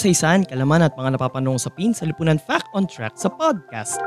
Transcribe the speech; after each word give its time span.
Kasaysayan, 0.00 0.48
kalaman 0.48 0.80
at 0.80 0.96
mga 0.96 1.20
napapanong 1.20 1.60
sapin 1.60 1.92
sa 1.92 2.08
lipunan 2.08 2.40
Fact 2.40 2.72
on 2.72 2.88
Track 2.88 3.20
sa 3.20 3.28
podcast. 3.28 4.00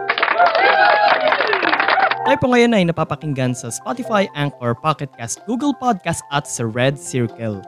Tayo 2.26 2.38
po 2.42 2.50
ngayon 2.50 2.74
ay 2.74 2.90
napapakinggan 2.90 3.54
sa 3.54 3.70
Spotify, 3.70 4.26
Anchor, 4.34 4.74
Pocket 4.74 5.14
Cast, 5.14 5.46
Google 5.46 5.70
Podcast 5.78 6.26
at 6.34 6.50
sa 6.50 6.66
Red 6.66 6.98
Circle. 6.98 7.62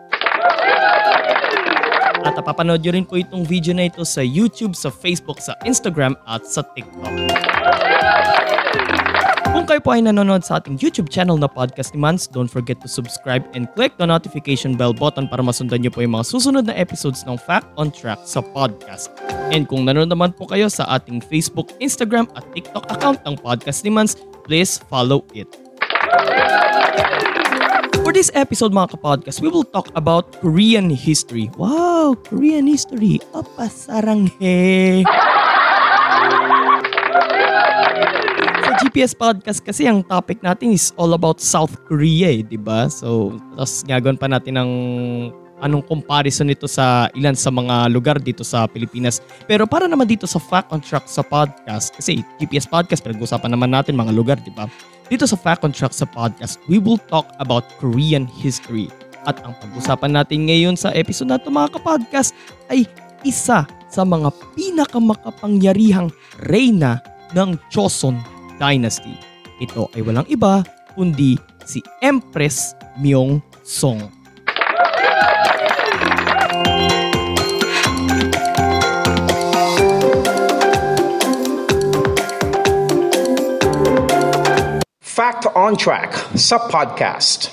At 2.25 2.33
napapanood 2.33 2.81
nyo 2.81 2.97
rin 2.97 3.05
po 3.05 3.21
itong 3.21 3.45
video 3.45 3.77
na 3.77 3.93
ito 3.93 4.01
sa 4.01 4.25
YouTube, 4.25 4.73
sa 4.73 4.89
Facebook, 4.89 5.37
sa 5.37 5.53
Instagram 5.61 6.17
at 6.25 6.49
sa 6.49 6.65
TikTok. 6.65 7.13
Kung 9.55 9.63
kayo 9.63 9.79
po 9.79 9.95
ay 9.95 10.03
nanonood 10.03 10.43
sa 10.43 10.59
ating 10.59 10.75
YouTube 10.83 11.07
channel 11.07 11.39
na 11.39 11.47
Podcast 11.47 11.95
ni 11.95 12.03
Mans, 12.03 12.27
don't 12.27 12.51
forget 12.51 12.75
to 12.83 12.91
subscribe 12.91 13.39
and 13.55 13.71
click 13.71 13.95
the 13.95 14.03
notification 14.03 14.75
bell 14.75 14.91
button 14.91 15.31
para 15.31 15.39
masundan 15.39 15.79
niyo 15.79 15.95
po 15.95 16.03
yung 16.03 16.11
mga 16.11 16.27
susunod 16.27 16.67
na 16.67 16.75
episodes 16.75 17.23
ng 17.23 17.39
Fact 17.39 17.63
on 17.79 17.87
Track 17.87 18.19
sa 18.27 18.43
podcast. 18.43 19.15
And 19.55 19.63
kung 19.63 19.87
nanonood 19.87 20.11
naman 20.11 20.35
po 20.35 20.43
kayo 20.43 20.67
sa 20.67 20.83
ating 20.99 21.23
Facebook, 21.23 21.71
Instagram 21.79 22.27
at 22.35 22.43
TikTok 22.51 22.83
account 22.91 23.23
ng 23.23 23.39
Podcast 23.39 23.87
ni 23.87 23.95
Mans, 23.95 24.19
please 24.43 24.75
follow 24.91 25.23
it. 25.31 25.47
For 28.03 28.11
this 28.11 28.27
episode 28.35 28.75
mga 28.75 28.99
kapodcast, 28.99 29.39
we 29.39 29.47
will 29.47 29.63
talk 29.63 29.87
about 29.95 30.35
Korean 30.43 30.91
history. 30.91 31.47
Wow, 31.55 32.19
Korean 32.27 32.67
history. 32.67 33.23
Apa 33.31 33.71
GPS 38.81 39.15
podcast 39.15 39.63
kasi 39.63 39.87
ang 39.87 40.03
topic 40.03 40.43
natin 40.43 40.75
is 40.75 40.91
all 40.99 41.15
about 41.15 41.39
South 41.39 41.71
Korea 41.87 42.27
eh, 42.27 42.43
di 42.43 42.59
ba? 42.59 42.91
So, 42.91 43.39
tapos 43.55 43.87
gagawin 43.87 44.19
pa 44.19 44.27
natin 44.27 44.59
ng 44.59 44.71
anong 45.63 45.87
comparison 45.87 46.51
nito 46.51 46.67
sa 46.67 47.07
ilan 47.15 47.37
sa 47.37 47.47
mga 47.47 47.87
lugar 47.87 48.19
dito 48.19 48.43
sa 48.43 48.67
Pilipinas. 48.67 49.23
Pero 49.47 49.63
para 49.63 49.87
naman 49.87 50.09
dito 50.09 50.27
sa 50.27 50.41
Fact 50.41 50.75
on 50.75 50.83
Track 50.83 51.07
sa 51.07 51.23
podcast, 51.23 51.95
kasi 51.95 52.19
GPS 52.41 52.67
podcast, 52.67 52.99
pinag-usapan 53.05 53.55
naman 53.55 53.71
natin 53.71 53.95
mga 53.95 54.11
lugar, 54.11 54.35
di 54.43 54.51
ba? 54.51 54.67
Dito 55.07 55.23
sa 55.23 55.39
Fact 55.39 55.63
on 55.63 55.71
Track 55.71 55.95
sa 55.95 56.03
podcast, 56.09 56.59
we 56.67 56.75
will 56.75 56.99
talk 57.07 57.31
about 57.39 57.63
Korean 57.79 58.27
history. 58.27 58.91
At 59.25 59.39
ang 59.47 59.55
pag-usapan 59.63 60.13
natin 60.13 60.51
ngayon 60.51 60.75
sa 60.75 60.91
episode 60.91 61.31
na 61.31 61.39
ito 61.39 61.47
mga 61.49 61.79
kapodcast 61.79 62.35
ay 62.69 62.85
isa 63.25 63.65
sa 63.89 64.01
mga 64.03 64.29
pinakamakapangyarihang 64.53 66.11
reyna 66.45 67.01
ng 67.33 67.57
Joseon 67.73 68.34
Dynasty. 68.57 69.15
Ito 69.59 69.91
ay 69.95 70.03
walang 70.03 70.27
iba 70.27 70.63
kundi 70.95 71.39
si 71.63 71.83
Empress 71.99 72.75
Myeong 72.99 73.43
Song. 73.63 73.99
Fact 84.99 85.47
on 85.55 85.79
Track 85.79 86.11
sa 86.35 86.59
podcast. 86.67 87.47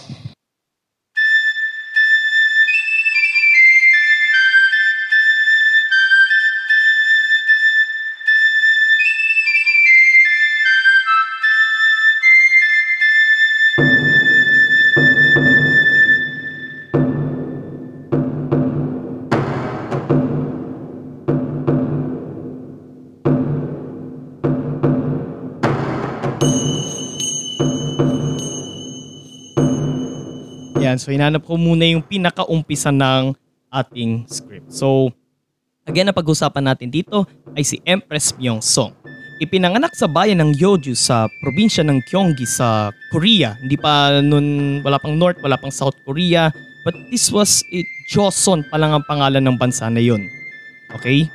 So 31.02 31.10
hinanap 31.10 31.42
ko 31.42 31.58
muna 31.58 31.82
yung 31.82 32.06
pinakaumpisa 32.06 32.94
ng 32.94 33.34
ating 33.74 34.22
script. 34.30 34.70
So, 34.70 35.10
again, 35.82 36.06
na 36.06 36.14
pag-usapan 36.14 36.70
natin 36.70 36.94
dito 36.94 37.26
ay 37.58 37.66
si 37.66 37.82
Empress 37.82 38.30
Myeong 38.38 38.62
Song. 38.62 38.94
Ipinanganak 39.42 39.98
sa 39.98 40.06
bayan 40.06 40.38
ng 40.38 40.54
Yeoju 40.54 40.94
sa 40.94 41.26
probinsya 41.42 41.82
ng 41.82 41.98
Gyeonggi 42.06 42.46
sa 42.46 42.94
Korea. 43.10 43.58
Hindi 43.58 43.74
pa 43.74 44.22
nun, 44.22 44.78
wala 44.86 45.02
pang 45.02 45.18
North, 45.18 45.42
wala 45.42 45.58
pang 45.58 45.74
South 45.74 45.98
Korea. 46.06 46.54
But 46.86 46.94
this 47.10 47.26
was 47.34 47.66
it, 47.74 47.88
Joseon 48.06 48.62
pa 48.70 48.78
lang 48.78 48.94
ang 48.94 49.02
pangalan 49.02 49.42
ng 49.42 49.58
bansa 49.58 49.90
na 49.90 49.98
yun. 49.98 50.22
Okay? 50.94 51.26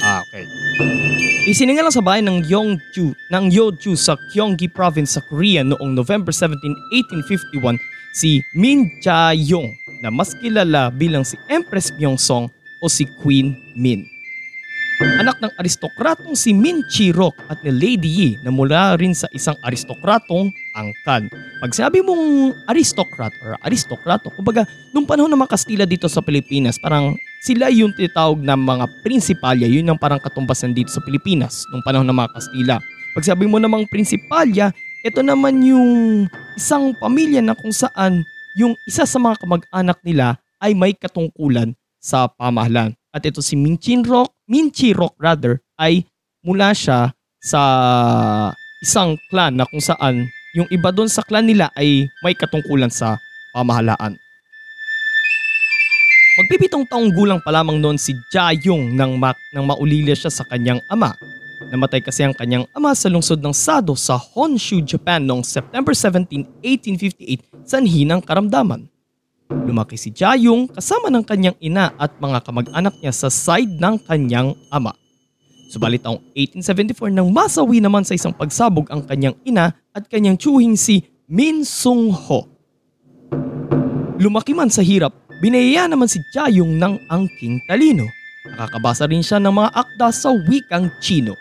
Ah, 0.00 0.24
okay. 0.24 0.48
Isiningalang 1.44 1.92
sa 1.92 2.00
bayan 2.00 2.32
ng 2.32 2.48
Yeongju, 2.48 3.12
ng 3.12 3.44
Yeoju 3.52 3.92
sa 3.92 4.16
Gyeonggi 4.32 4.72
province 4.72 5.20
sa 5.20 5.24
Korea 5.28 5.60
noong 5.60 5.92
November 5.92 6.32
17, 6.32 6.56
1851 7.12 7.95
si 8.16 8.40
Min 8.56 8.88
Jae-yong 9.04 9.76
na 10.00 10.08
mas 10.08 10.32
kilala 10.40 10.88
bilang 10.88 11.20
si 11.20 11.36
Empress 11.52 11.92
Myeong-song 12.00 12.48
o 12.80 12.88
si 12.88 13.04
Queen 13.20 13.52
Min. 13.76 14.08
Anak 15.20 15.36
ng 15.44 15.52
aristokratong 15.60 16.32
si 16.32 16.56
Min 16.56 16.80
Chirok 16.88 17.36
at 17.52 17.60
ni 17.60 17.68
Lady 17.68 18.08
Yi 18.08 18.30
na 18.40 18.48
mula 18.48 18.96
rin 18.96 19.12
sa 19.12 19.28
isang 19.36 19.52
aristokratong 19.60 20.48
angkan. 20.72 21.28
Pag 21.60 21.76
sabi 21.76 22.00
mong 22.00 22.56
aristocrat 22.72 23.28
or 23.44 23.60
aristokrato, 23.60 24.32
kumbaga 24.32 24.64
nung 24.96 25.04
panahon 25.04 25.28
ng 25.28 25.40
mga 25.44 25.52
Kastila 25.52 25.84
dito 25.84 26.08
sa 26.08 26.24
Pilipinas, 26.24 26.80
parang 26.80 27.12
sila 27.44 27.68
yung 27.68 27.92
tinatawag 27.92 28.40
na 28.40 28.56
mga 28.56 28.88
prinsipalya, 29.04 29.68
yun 29.68 29.84
ang 29.92 30.00
parang 30.00 30.16
katumbasan 30.16 30.72
dito 30.72 30.88
sa 30.88 31.04
Pilipinas 31.04 31.68
nung 31.68 31.84
panahon 31.84 32.08
ng 32.08 32.16
mga 32.16 32.32
Kastila. 32.32 32.76
Pag 33.12 33.24
sabi 33.28 33.44
mo 33.44 33.60
namang 33.60 33.84
prinsipalya, 33.84 34.72
ito 35.06 35.22
naman 35.22 35.62
yung 35.62 36.26
isang 36.58 36.90
pamilya 36.98 37.38
na 37.38 37.54
kung 37.54 37.70
saan 37.70 38.26
yung 38.58 38.74
isa 38.90 39.06
sa 39.06 39.22
mga 39.22 39.38
kamag-anak 39.38 40.02
nila 40.02 40.34
ay 40.58 40.74
may 40.74 40.90
katungkulan 40.98 41.78
sa 42.02 42.26
pamahalaan. 42.26 42.90
At 43.14 43.22
ito 43.22 43.38
si 43.38 43.54
Min 43.54 43.78
Chin-rock, 43.78 44.34
Min 44.50 44.74
Chi-rock 44.74 45.14
rather, 45.22 45.62
ay 45.78 46.02
mula 46.42 46.74
siya 46.74 47.14
sa 47.38 47.62
isang 48.82 49.14
clan 49.30 49.54
na 49.54 49.68
kung 49.70 49.78
saan 49.78 50.26
yung 50.58 50.66
iba 50.74 50.90
doon 50.90 51.06
sa 51.06 51.22
clan 51.22 51.46
nila 51.46 51.70
ay 51.78 52.10
may 52.26 52.34
katungkulan 52.34 52.90
sa 52.90 53.14
pamahalaan. 53.54 54.18
Magpipitong 56.36 56.84
taong 56.90 57.14
gulang 57.14 57.38
pa 57.40 57.54
lamang 57.54 57.78
noon 57.78 57.96
si 57.96 58.12
Jayong 58.34 58.92
nang, 58.92 59.16
ma- 59.16 59.38
nang 59.54 59.70
maulila 59.70 60.12
siya 60.18 60.34
sa 60.34 60.42
kanyang 60.50 60.82
ama. 60.90 61.14
Namatay 61.66 61.98
kasi 61.98 62.22
ang 62.22 62.30
kanyang 62.30 62.62
ama 62.70 62.94
sa 62.94 63.10
lungsod 63.10 63.42
ng 63.42 63.50
Sado 63.50 63.98
sa 63.98 64.14
Honshu, 64.14 64.78
Japan 64.86 65.18
noong 65.26 65.42
September 65.42 65.90
17, 65.90 66.62
1858 66.62 67.66
sanhi 67.66 68.06
ng 68.06 68.22
karamdaman. 68.22 68.86
Lumaki 69.50 69.98
si 69.98 70.14
Jayong 70.14 70.70
kasama 70.70 71.10
ng 71.10 71.26
kanyang 71.26 71.58
ina 71.58 71.90
at 71.98 72.14
mga 72.22 72.42
kamag-anak 72.46 72.94
niya 73.02 73.10
sa 73.10 73.26
side 73.30 73.78
ng 73.82 73.98
kanyang 74.06 74.54
ama. 74.70 74.94
Subalit 75.66 76.06
taong 76.06 76.22
1874 76.38 77.10
nang 77.10 77.34
masawi 77.34 77.82
naman 77.82 78.06
sa 78.06 78.14
isang 78.14 78.30
pagsabog 78.30 78.86
ang 78.86 79.02
kanyang 79.02 79.34
ina 79.42 79.74
at 79.90 80.06
kanyang 80.06 80.38
tsuhing 80.38 80.78
si 80.78 81.02
Min 81.26 81.66
Sung 81.66 82.14
Ho. 82.14 82.46
Lumaki 84.22 84.54
man 84.54 84.70
sa 84.70 84.86
hirap, 84.86 85.10
binayaya 85.42 85.90
naman 85.90 86.06
si 86.06 86.22
Jayong 86.30 86.78
ng 86.78 87.10
angking 87.10 87.58
talino. 87.66 88.06
Nakakabasa 88.46 89.10
rin 89.10 89.26
siya 89.26 89.42
ng 89.42 89.50
mga 89.50 89.70
akda 89.74 90.08
sa 90.14 90.30
wikang 90.30 90.86
Chino. 91.02 91.34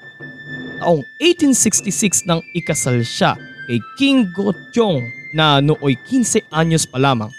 Taong 0.79 1.01
1866 1.21 2.27
nang 2.27 2.43
ikasal 2.55 2.99
siya 3.01 3.35
kay 3.65 3.79
King 3.97 4.29
Gochong 4.35 5.05
na 5.35 5.59
nooy 5.59 5.97
15 6.07 6.45
anyos 6.51 6.87
pa 6.87 6.99
lamang. 6.99 7.31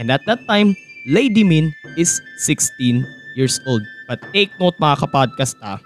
And 0.00 0.08
at 0.08 0.24
that 0.24 0.44
time, 0.48 0.72
Lady 1.04 1.44
Min 1.44 1.74
is 1.98 2.20
16 2.44 3.04
years 3.36 3.60
old. 3.68 3.84
But 4.08 4.24
take 4.32 4.52
note 4.60 4.76
mga 4.80 5.04
kapodcast 5.04 5.56
ah, 5.64 5.80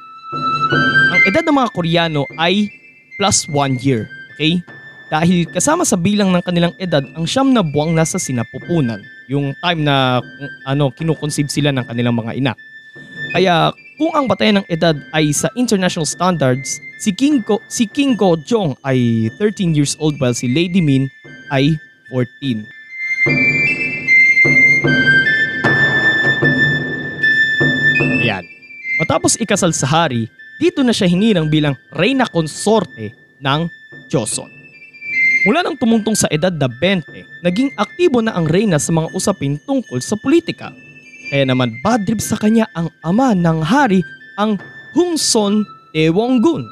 ang 1.15 1.23
edad 1.27 1.43
ng 1.47 1.57
mga 1.57 1.73
Koreano 1.73 2.23
ay 2.39 2.71
plus 3.17 3.47
1 3.49 3.83
year. 3.83 4.07
Okay? 4.35 4.61
Dahil 5.07 5.47
kasama 5.47 5.87
sa 5.87 5.95
bilang 5.95 6.35
ng 6.35 6.43
kanilang 6.43 6.75
edad 6.83 7.03
ang 7.15 7.25
siyam 7.25 7.55
na 7.55 7.63
buwang 7.63 7.95
nasa 7.95 8.19
sinapupunan. 8.19 8.99
yung 9.27 9.55
time 9.59 9.83
na 9.83 10.23
ano 10.63 10.95
kinukonceive 10.95 11.51
sila 11.51 11.75
ng 11.75 11.87
kanilang 11.87 12.15
mga 12.15 12.33
ina. 12.39 12.53
Kaya 13.37 13.69
kung 14.01 14.17
ang 14.17 14.25
batayan 14.25 14.65
ng 14.65 14.69
edad 14.73 14.97
ay 15.13 15.29
sa 15.29 15.53
international 15.61 16.09
standards, 16.09 16.81
si 16.97 17.13
King 17.13 17.45
Ko, 17.45 17.61
si 17.69 17.85
King 17.85 18.17
Go 18.17 18.33
Jong 18.33 18.73
ay 18.81 19.29
13 19.37 19.77
years 19.77 19.93
old 20.01 20.17
while 20.17 20.33
si 20.33 20.49
Lady 20.49 20.81
Min 20.81 21.05
ay 21.53 21.77
14. 22.09 22.65
Ayan. 28.25 28.41
Matapos 29.05 29.37
ikasal 29.37 29.77
sa 29.77 29.85
hari, 29.85 30.33
dito 30.57 30.81
na 30.81 30.97
siya 30.97 31.05
hinirang 31.05 31.53
bilang 31.53 31.77
reyna 31.93 32.25
consorte 32.33 33.13
ng 33.45 33.69
Joseon. 34.09 34.49
Mula 35.45 35.61
nang 35.61 35.77
tumungtong 35.77 36.17
sa 36.17 36.33
edad 36.33 36.57
na 36.57 36.73
20, 36.73 37.45
naging 37.45 37.69
aktibo 37.77 38.25
na 38.25 38.33
ang 38.33 38.49
reyna 38.49 38.81
sa 38.81 38.97
mga 38.97 39.13
usapin 39.13 39.61
tungkol 39.69 40.01
sa 40.01 40.17
politika. 40.17 40.73
Kaya 41.27 41.43
naman 41.43 41.75
bad 41.83 42.07
trip 42.07 42.23
sa 42.23 42.39
kanya 42.39 42.71
ang 42.79 42.87
ama 43.03 43.35
ng 43.35 43.59
hari, 43.59 43.99
ang 44.39 44.55
Hungson 44.95 45.67
Daewongun. 45.91 46.63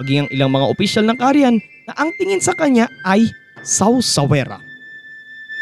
Maging 0.00 0.24
ang 0.24 0.30
ilang 0.32 0.50
mga 0.54 0.66
opisyal 0.72 1.04
ng 1.04 1.18
kaharian 1.20 1.56
na 1.84 1.92
ang 2.00 2.08
tingin 2.16 2.40
sa 2.40 2.56
kanya 2.56 2.88
ay 3.04 3.28
sausawera. 3.60 4.56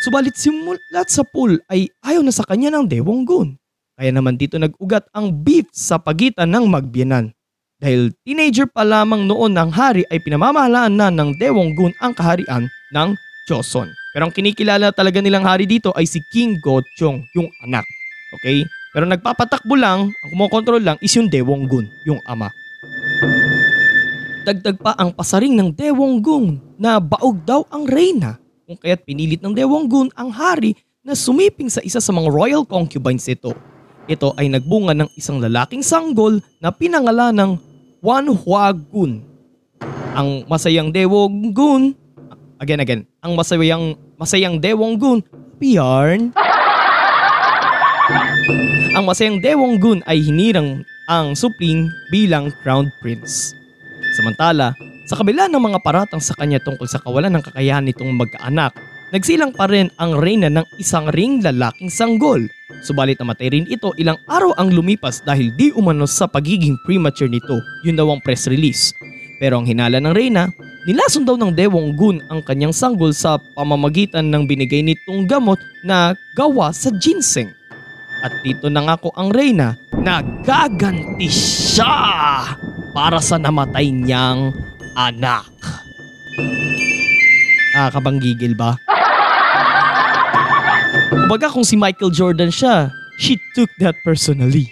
Subalit 0.06 0.38
simulat 0.38 1.10
sa 1.10 1.26
pool 1.26 1.60
ay 1.68 1.90
ayaw 2.06 2.22
na 2.22 2.32
sa 2.32 2.46
kanya 2.46 2.70
ng 2.72 2.86
Daewongun. 2.86 3.58
Kaya 3.98 4.10
naman 4.14 4.40
dito 4.40 4.56
nag-ugat 4.56 5.10
ang 5.12 5.28
beef 5.44 5.68
sa 5.74 6.00
pagitan 6.00 6.54
ng 6.54 6.70
magbiyanan. 6.70 7.36
Dahil 7.80 8.12
teenager 8.24 8.68
pa 8.68 8.84
lamang 8.84 9.26
noon 9.28 9.56
ng 9.56 9.72
hari 9.72 10.06
ay 10.08 10.22
pinamamahalaan 10.22 10.94
na 10.94 11.12
ng 11.12 11.36
Daewongun 11.36 11.92
ang 12.00 12.14
kaharian 12.14 12.70
ng 12.94 13.08
Joseon. 13.50 13.90
Pero 14.14 14.28
ang 14.28 14.32
kinikilala 14.32 14.94
talaga 14.94 15.18
nilang 15.18 15.44
hari 15.44 15.66
dito 15.66 15.90
ay 15.98 16.06
si 16.06 16.22
King 16.30 16.62
Gochong, 16.62 17.26
yung 17.34 17.50
anak. 17.66 17.84
Okay? 18.38 18.66
Pero 18.90 19.06
nagpapatakbo 19.06 19.74
lang, 19.78 20.10
ang 20.10 20.28
kumokontrol 20.34 20.82
lang 20.82 20.98
is 20.98 21.14
yung 21.14 21.30
Daewongun, 21.30 21.86
yung 22.06 22.18
ama. 22.26 22.50
Dagdag 24.42 24.82
pa 24.82 24.98
ang 24.98 25.14
pasaring 25.14 25.54
ng 25.54 25.70
Daewongun 25.70 26.58
na 26.74 26.98
baog 26.98 27.38
daw 27.46 27.62
ang 27.70 27.86
reyna 27.86 28.40
kung 28.66 28.78
kaya't 28.78 29.06
pinilit 29.06 29.42
ng 29.42 29.54
Daewongun 29.54 30.10
ang 30.18 30.34
hari 30.34 30.74
na 31.06 31.14
sumiping 31.14 31.70
sa 31.70 31.82
isa 31.86 32.02
sa 32.02 32.10
mga 32.10 32.28
royal 32.30 32.62
concubines 32.66 33.30
ito. 33.30 33.54
Ito 34.10 34.34
ay 34.34 34.50
nagbunga 34.50 34.90
ng 34.96 35.10
isang 35.14 35.38
lalaking 35.38 35.86
sanggol 35.86 36.42
na 36.58 36.74
pinangalan 36.74 37.30
ng 37.30 37.50
Wan 38.02 38.26
Hua-gun. 38.26 39.22
Ang 40.18 40.50
masayang 40.50 40.90
Daewongun, 40.90 41.94
again 42.58 42.82
again, 42.82 43.02
ang 43.22 43.38
masayang 43.38 43.94
masayang 44.18 44.58
Daewongun, 44.58 45.22
Bjorn. 45.62 46.34
Ang 49.00 49.04
masayang 49.06 49.38
Daewongun 49.38 50.02
ay 50.04 50.20
hinirang 50.20 50.82
ang 51.08 51.32
supling 51.32 51.88
bilang 52.10 52.50
crown 52.60 52.90
prince. 52.98 53.54
Samantala, 54.18 54.74
sa 55.06 55.18
kabila 55.18 55.50
ng 55.50 55.58
mga 55.58 55.78
paratang 55.82 56.22
sa 56.22 56.34
kanya 56.38 56.62
tungkol 56.62 56.86
sa 56.86 57.02
kawalan 57.02 57.34
ng 57.34 57.42
kakayahan 57.42 57.86
nitong 57.86 58.14
magkaanak, 58.14 58.74
nagsilang 59.14 59.54
pa 59.54 59.66
rin 59.70 59.90
ang 59.98 60.18
reyna 60.18 60.50
ng 60.50 60.66
isang 60.78 61.10
ring 61.14 61.42
lalaking 61.42 61.90
sanggol. 61.90 62.38
Subalit 62.82 63.18
namatay 63.18 63.50
rin 63.50 63.66
ito 63.66 63.90
ilang 63.98 64.18
araw 64.30 64.54
ang 64.58 64.70
lumipas 64.70 65.22
dahil 65.22 65.50
di 65.54 65.74
umano 65.74 66.06
sa 66.06 66.30
pagiging 66.30 66.78
premature 66.86 67.30
nito, 67.30 67.58
yun 67.82 67.98
daw 67.98 68.06
ang 68.10 68.22
press 68.22 68.46
release. 68.46 68.94
Pero 69.42 69.58
ang 69.58 69.66
hinala 69.66 69.98
ng 69.98 70.14
reyna, 70.14 70.52
nilason 70.84 71.26
daw 71.26 71.34
ng 71.34 71.56
Dewong 71.56 71.96
Gun 71.96 72.22
ang 72.30 72.44
kanyang 72.44 72.76
sanggol 72.76 73.10
sa 73.16 73.40
pamamagitan 73.56 74.28
ng 74.28 74.44
binigay 74.44 74.84
nitong 74.84 75.24
gamot 75.26 75.58
na 75.82 76.12
gawa 76.36 76.70
sa 76.70 76.92
ginseng. 77.00 77.50
At 78.20 78.44
dito 78.44 78.68
nangako 78.68 79.12
ang 79.16 79.32
reyna 79.32 79.76
na 79.96 80.20
gaganti 80.20 81.28
siya 81.28 82.44
para 82.92 83.16
sa 83.20 83.40
namatay 83.40 83.88
niyang 83.88 84.52
anak. 84.92 85.48
Ah, 87.72 87.88
kabanggigil 87.88 88.52
ba? 88.58 88.76
Kumbaga 91.10 91.46
kung 91.48 91.64
si 91.64 91.78
Michael 91.78 92.10
Jordan 92.10 92.50
siya, 92.50 92.90
she 93.16 93.38
took 93.54 93.70
that 93.78 93.94
personally. 94.02 94.68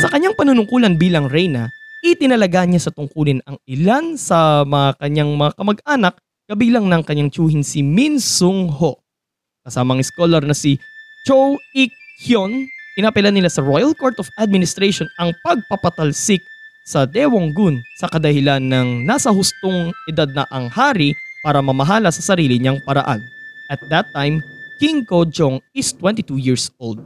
Sa 0.00 0.08
kanyang 0.08 0.32
panunungkulan 0.32 0.96
bilang 0.96 1.28
reyna, 1.28 1.68
itinalaga 2.00 2.64
niya 2.64 2.88
sa 2.88 2.94
tungkulin 2.96 3.44
ang 3.44 3.60
ilan 3.68 4.16
sa 4.16 4.64
mga 4.64 4.96
kanyang 4.96 5.30
mga 5.36 5.52
kamag-anak 5.60 6.14
kabilang 6.48 6.88
ng 6.88 7.02
kanyang 7.04 7.28
tsuhin 7.28 7.60
si 7.60 7.84
Min 7.84 8.16
Sung 8.16 8.72
Ho. 8.80 9.04
Kasamang 9.60 10.00
scholar 10.00 10.40
na 10.40 10.56
si 10.56 10.80
Cho 11.28 11.60
Ik 11.76 11.92
Hyun, 12.24 12.64
inapela 12.96 13.28
nila 13.28 13.52
sa 13.52 13.60
Royal 13.60 13.92
Court 13.92 14.16
of 14.16 14.32
Administration 14.40 15.04
ang 15.20 15.36
pagpapatalsik 15.44 16.40
sa 16.88 17.04
Daewongun 17.04 17.76
sa 18.00 18.08
kadahilan 18.08 18.64
ng 18.64 19.04
nasa 19.04 19.28
hustong 19.28 19.92
edad 20.08 20.32
na 20.32 20.48
ang 20.48 20.72
hari 20.72 21.12
para 21.44 21.60
mamahala 21.60 22.08
sa 22.08 22.24
sarili 22.24 22.56
niyang 22.56 22.80
paraan. 22.88 23.20
At 23.68 23.84
that 23.92 24.08
time, 24.16 24.40
King 24.80 25.04
Kojong 25.04 25.60
is 25.76 25.92
22 25.92 26.40
years 26.40 26.72
old. 26.80 27.04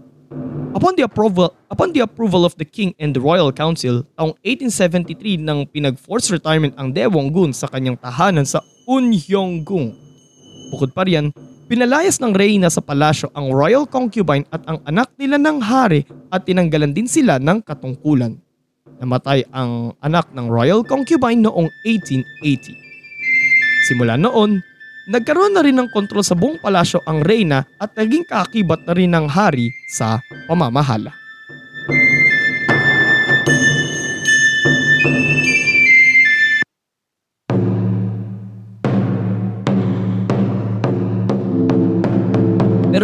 Upon 0.74 0.94
the 0.94 1.06
approval 1.06 1.54
upon 1.70 1.90
the 1.90 2.06
approval 2.06 2.46
of 2.46 2.54
the 2.54 2.66
king 2.66 2.94
and 3.02 3.14
the 3.14 3.22
royal 3.22 3.50
council, 3.50 4.06
taong 4.14 4.34
1873 4.46 5.42
nang 5.42 5.66
pinag-force 5.66 6.30
retirement 6.30 6.74
ang 6.78 6.94
Daewongun 6.94 7.50
sa 7.50 7.66
kanyang 7.66 7.98
tahanan 7.98 8.46
sa 8.46 8.62
Unhyonggung. 8.86 9.94
Bukod 10.70 10.94
pa 10.94 11.02
riyan, 11.02 11.34
Pinalayas 11.64 12.20
ng 12.20 12.36
reyna 12.36 12.68
sa 12.68 12.84
palasyo 12.84 13.32
ang 13.32 13.48
royal 13.48 13.88
concubine 13.88 14.44
at 14.52 14.60
ang 14.68 14.84
anak 14.84 15.08
nila 15.16 15.40
ng 15.40 15.64
hari 15.64 16.04
at 16.28 16.44
tinanggalan 16.44 16.92
din 16.92 17.08
sila 17.08 17.40
ng 17.40 17.64
katungkulan. 17.64 18.36
Namatay 19.00 19.48
ang 19.48 19.96
anak 20.04 20.28
ng 20.36 20.44
royal 20.44 20.84
concubine 20.84 21.40
noong 21.40 21.72
1880. 21.88 23.88
Simula 23.88 24.20
noon, 24.20 24.60
nagkaroon 25.08 25.56
na 25.56 25.64
rin 25.64 25.80
ng 25.80 25.88
kontrol 25.88 26.20
sa 26.20 26.36
buong 26.36 26.60
palasyo 26.60 27.00
ang 27.08 27.24
reyna 27.24 27.64
at 27.80 27.96
naging 27.96 28.28
kaakibat 28.28 28.84
na 28.84 28.92
rin 28.92 29.16
ng 29.16 29.24
hari 29.24 29.72
sa 29.88 30.20
pamamahala. 30.44 31.16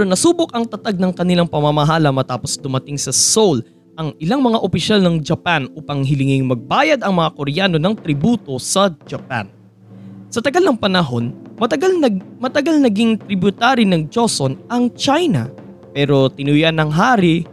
Pero 0.00 0.08
nasubok 0.08 0.56
ang 0.56 0.64
tatag 0.64 0.96
ng 0.96 1.12
kanilang 1.12 1.44
pamamahala 1.44 2.08
matapos 2.08 2.56
dumating 2.56 2.96
sa 2.96 3.12
Seoul 3.12 3.60
ang 4.00 4.16
ilang 4.16 4.40
mga 4.40 4.56
opisyal 4.64 4.96
ng 4.96 5.20
Japan 5.20 5.68
upang 5.76 6.08
hilinging 6.08 6.48
magbayad 6.48 7.04
ang 7.04 7.20
mga 7.20 7.36
Koreano 7.36 7.76
ng 7.76 8.00
tributo 8.00 8.56
sa 8.56 8.88
Japan. 9.04 9.52
Sa 10.32 10.40
tagal 10.40 10.64
ng 10.64 10.80
panahon, 10.80 11.36
matagal, 11.60 12.00
nag, 12.00 12.16
matagal 12.40 12.80
naging 12.80 13.20
tributary 13.20 13.84
ng 13.84 14.08
Joseon 14.08 14.56
ang 14.72 14.88
China. 14.96 15.52
Pero 15.92 16.32
tinuyan 16.32 16.80
ng 16.80 16.88
hari 16.88 17.44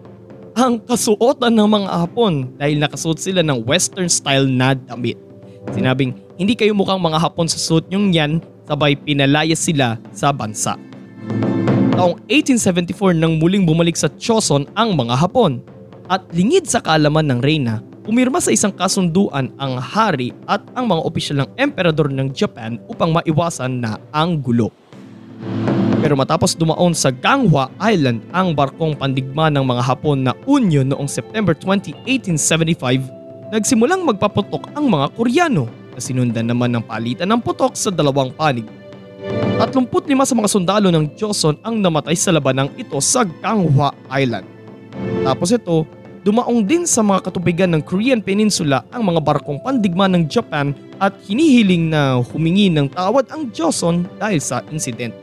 ang 0.56 0.80
kasuotan 0.80 1.51
ng 1.51 1.68
mga 1.68 1.89
Hapon 2.00 2.48
dahil 2.56 2.80
nakasuot 2.80 3.20
sila 3.20 3.44
ng 3.44 3.68
western 3.68 4.08
style 4.08 4.48
na 4.48 4.72
damit. 4.72 5.20
Sinabing, 5.75 6.16
hindi 6.39 6.56
kayo 6.56 6.72
mukhang 6.72 7.04
mga 7.04 7.27
Hapon 7.27 7.51
sa 7.51 7.60
suot 7.60 7.92
nyong 7.92 8.16
yan, 8.16 8.39
sabay 8.63 8.96
pinalayas 8.96 9.60
sila 9.60 10.00
sa 10.16 10.32
bansa. 10.32 10.87
Taong 11.98 12.13
1874 12.30 13.18
nang 13.18 13.42
muling 13.42 13.66
bumalik 13.66 13.98
sa 13.98 14.06
Choson 14.22 14.70
ang 14.77 14.94
mga 14.94 15.18
Hapon. 15.18 15.66
At 16.06 16.30
lingid 16.30 16.70
sa 16.70 16.77
kaalaman 16.77 17.25
ng 17.25 17.39
reyna, 17.42 17.82
umirma 18.06 18.38
sa 18.38 18.54
isang 18.54 18.70
kasunduan 18.70 19.50
ang 19.58 19.82
hari 19.82 20.30
at 20.46 20.62
ang 20.77 20.94
mga 20.94 21.01
opisyal 21.01 21.38
ng 21.42 21.50
emperador 21.58 22.13
ng 22.13 22.30
Japan 22.38 22.77
upang 22.86 23.18
maiwasan 23.18 23.82
na 23.82 23.98
ang 24.13 24.38
gulo. 24.38 24.70
Pero 25.98 26.13
matapos 26.13 26.54
dumaon 26.54 26.94
sa 26.94 27.10
Ganghwa 27.10 27.74
Island 27.82 28.22
ang 28.30 28.54
barkong 28.54 28.94
pandigma 28.94 29.50
ng 29.50 29.66
mga 29.66 29.82
Hapon 29.82 30.22
na 30.22 30.38
Union 30.46 30.86
noong 30.86 31.10
September 31.10 31.58
20, 31.58 31.98
1875, 32.06 33.10
nagsimulang 33.50 34.06
magpaputok 34.06 34.70
ang 34.77 34.86
mga 34.86 35.18
Koreano 35.18 35.66
na 35.66 35.98
sinundan 35.98 36.46
naman 36.46 36.77
ng 36.77 36.86
palitan 36.86 37.25
ng 37.25 37.42
putok 37.42 37.74
sa 37.74 37.89
dalawang 37.89 38.30
panig 38.38 38.70
35 39.58 39.90
sa 40.22 40.38
mga 40.38 40.50
sundalo 40.54 40.88
ng 40.94 41.18
Joseon 41.18 41.58
ang 41.66 41.82
namatay 41.82 42.14
sa 42.14 42.30
labanang 42.30 42.70
ito 42.78 42.94
sa 43.02 43.26
Ganghwa 43.26 43.90
Island. 44.14 44.46
Tapos 45.26 45.50
ito, 45.50 45.82
dumaong 46.22 46.62
din 46.62 46.86
sa 46.86 47.02
mga 47.02 47.26
katubigan 47.26 47.74
ng 47.74 47.82
Korean 47.82 48.22
Peninsula 48.22 48.86
ang 48.94 49.10
mga 49.10 49.18
barkong 49.18 49.58
pandigma 49.66 50.06
ng 50.06 50.30
Japan 50.30 50.78
at 51.02 51.18
hinihiling 51.26 51.90
na 51.90 52.22
humingi 52.22 52.70
ng 52.70 52.94
tawad 52.94 53.26
ang 53.34 53.50
Joseon 53.50 54.06
dahil 54.22 54.38
sa 54.38 54.62
insidente. 54.70 55.18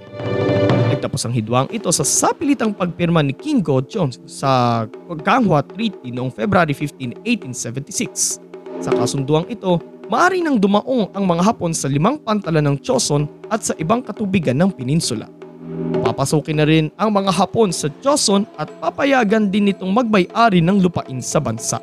Nagtapos 0.90 1.30
ang 1.30 1.34
hidwang 1.34 1.70
ito 1.70 1.94
sa 1.94 2.02
sapilitang 2.02 2.74
pagpirma 2.74 3.22
ni 3.22 3.38
King 3.38 3.62
Go 3.62 3.78
Jones 3.86 4.18
sa 4.26 4.82
Ganghwa 5.22 5.62
Treaty 5.62 6.10
noong 6.10 6.34
February 6.34 6.74
15, 6.74 7.22
1876. 7.22 8.42
Sa 8.82 8.90
kasunduang 8.90 9.46
ito, 9.46 9.78
Maari 10.04 10.44
nang 10.44 10.60
dumaong 10.60 11.16
ang 11.16 11.24
mga 11.24 11.42
Hapon 11.48 11.72
sa 11.72 11.88
limang 11.88 12.20
pantalan 12.20 12.60
ng 12.60 12.76
Choson 12.84 13.24
at 13.48 13.64
sa 13.64 13.72
ibang 13.80 14.04
katubigan 14.04 14.52
ng 14.52 14.68
peninsula. 14.68 15.24
Papasukin 16.04 16.60
na 16.60 16.68
rin 16.68 16.92
ang 17.00 17.08
mga 17.08 17.32
Hapon 17.32 17.72
sa 17.72 17.88
Joseon 18.04 18.44
at 18.60 18.68
papayagan 18.84 19.48
din 19.48 19.72
itong 19.72 19.88
magbay-ari 19.88 20.60
ng 20.60 20.84
lupain 20.84 21.24
sa 21.24 21.40
bansa. 21.40 21.80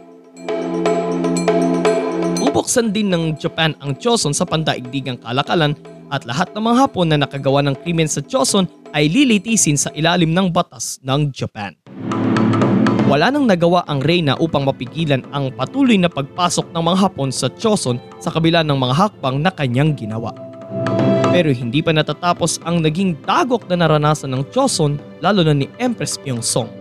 Bubuksan 2.37 2.93
din 2.93 3.09
ng 3.09 3.41
Japan 3.41 3.73
ang 3.81 3.97
Joseon 3.97 4.37
sa 4.37 4.45
pandaigdigang 4.45 5.17
kalakalan 5.17 5.73
at 6.13 6.21
lahat 6.29 6.53
ng 6.53 6.61
mga 6.61 6.77
Hapon 6.77 7.09
na 7.09 7.17
nakagawa 7.25 7.65
ng 7.65 7.73
krimen 7.81 8.05
sa 8.05 8.21
Joseon 8.21 8.69
ay 8.93 9.09
lilitisin 9.09 9.81
sa 9.81 9.89
ilalim 9.97 10.29
ng 10.29 10.53
batas 10.53 11.01
ng 11.01 11.33
Japan. 11.33 11.73
Wala 13.11 13.27
nang 13.27 13.43
nagawa 13.43 13.83
ang 13.91 13.99
Reyna 13.99 14.39
upang 14.39 14.63
mapigilan 14.63 15.19
ang 15.35 15.51
patuloy 15.51 15.99
na 15.99 16.07
pagpasok 16.07 16.71
ng 16.71 16.79
mga 16.79 16.97
Hapon 17.03 17.27
sa 17.27 17.51
Joseon 17.51 17.99
sa 18.23 18.31
kabila 18.31 18.63
ng 18.63 18.79
mga 18.79 18.95
hakbang 18.95 19.43
na 19.43 19.51
kanyang 19.51 19.91
ginawa. 19.99 20.31
Pero 21.27 21.51
hindi 21.51 21.83
pa 21.83 21.91
natatapos 21.91 22.63
ang 22.63 22.79
naging 22.79 23.19
dagok 23.27 23.67
na 23.67 23.83
naranasan 23.83 24.31
ng 24.31 24.47
Joseon 24.55 24.95
lalo 25.19 25.43
na 25.43 25.51
ni 25.51 25.67
Empress 25.75 26.23
Myeongsong. 26.23 26.71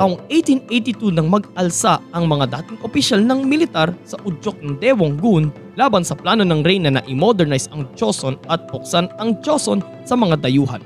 Taong 0.00 0.16
1882 0.32 1.12
nang 1.12 1.28
mag-alsa 1.28 2.00
ang 2.16 2.24
mga 2.24 2.48
dating 2.48 2.80
opisyal 2.80 3.20
ng 3.20 3.44
militar 3.44 3.92
sa 4.08 4.16
udyok 4.24 4.64
ng 4.64 4.80
Daewongun 4.80 5.52
laban 5.76 6.00
sa 6.00 6.16
plano 6.16 6.48
ng 6.48 6.64
Reyna 6.64 6.96
na 6.96 7.04
i-modernize 7.04 7.68
ang 7.76 7.84
Joseon 7.92 8.40
at 8.48 8.72
buksan 8.72 9.12
ang 9.20 9.36
Joseon 9.44 9.84
sa 10.08 10.16
mga 10.16 10.40
dayuhan. 10.40 10.80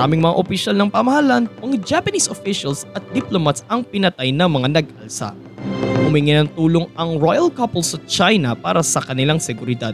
Maraming 0.00 0.24
mga 0.24 0.40
opisyal 0.40 0.80
ng 0.80 0.88
pamahalan, 0.88 1.44
mga 1.60 1.76
Japanese 1.84 2.32
officials 2.32 2.88
at 2.96 3.04
diplomats 3.12 3.60
ang 3.68 3.84
pinatay 3.84 4.32
ng 4.32 4.48
mga 4.48 4.80
nag-alsa. 4.80 5.36
Humingi 6.08 6.40
ng 6.40 6.56
tulong 6.56 6.88
ang 6.96 7.20
royal 7.20 7.52
couple 7.52 7.84
sa 7.84 8.00
China 8.08 8.56
para 8.56 8.80
sa 8.80 9.04
kanilang 9.04 9.36
seguridad. 9.36 9.92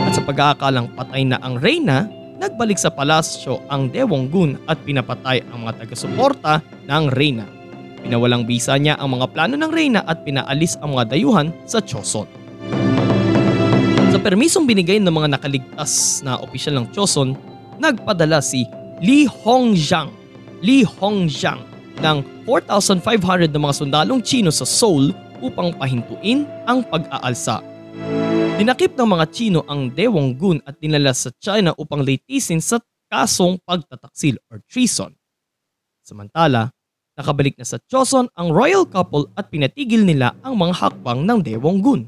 At 0.00 0.16
sa 0.16 0.24
pag-aakalang 0.24 0.96
patay 0.96 1.28
na 1.28 1.36
ang 1.44 1.60
reyna, 1.60 2.08
nagbalik 2.40 2.80
sa 2.80 2.88
palasyo 2.88 3.60
ang 3.68 3.92
Daewongun 3.92 4.56
at 4.72 4.80
pinapatay 4.88 5.44
ang 5.52 5.68
mga 5.68 5.84
taga-suporta 5.84 6.64
ng 6.88 7.12
reyna. 7.12 7.44
Pinawalang 8.00 8.48
bisa 8.48 8.72
niya 8.80 8.96
ang 8.96 9.20
mga 9.20 9.36
plano 9.36 9.60
ng 9.60 9.68
reyna 9.68 10.00
at 10.08 10.24
pinaalis 10.24 10.80
ang 10.80 10.96
mga 10.96 11.12
dayuhan 11.12 11.52
sa 11.68 11.84
Choson. 11.84 12.24
Sa 14.08 14.16
permisong 14.16 14.64
binigay 14.64 14.96
ng 14.96 15.12
mga 15.12 15.36
nakaligtas 15.36 16.24
na 16.24 16.40
opisyal 16.40 16.80
ng 16.80 16.88
Choson, 16.96 17.36
nagpadala 17.76 18.40
si 18.40 18.64
Li 19.02 19.26
Hongjiang, 19.26 20.14
Li 20.62 20.86
Hongjiang 20.86 21.58
ng 21.98 22.46
4,500 22.46 23.50
na 23.50 23.58
mga 23.58 23.74
sundalong 23.74 24.22
Chino 24.22 24.54
sa 24.54 24.62
Seoul 24.62 25.10
upang 25.42 25.74
pahintuin 25.74 26.46
ang 26.70 26.86
pag-aalsa. 26.86 27.66
Dinakip 28.62 28.94
ng 28.94 29.10
mga 29.10 29.26
Chino 29.34 29.66
ang 29.66 29.90
Daewongun 29.90 30.62
at 30.62 30.78
dinala 30.78 31.10
sa 31.18 31.34
China 31.42 31.74
upang 31.74 32.06
litisin 32.06 32.62
sa 32.62 32.78
kasong 33.10 33.58
pagtataksil 33.66 34.38
or 34.54 34.62
treason. 34.70 35.18
Samantala, 36.06 36.70
nakabalik 37.18 37.58
na 37.58 37.66
sa 37.66 37.82
Joseon 37.82 38.30
ang 38.38 38.54
royal 38.54 38.86
couple 38.86 39.26
at 39.34 39.50
pinatigil 39.50 40.06
nila 40.06 40.38
ang 40.46 40.54
mga 40.54 40.78
hakbang 40.78 41.26
ng 41.26 41.38
Daewongun. 41.42 42.06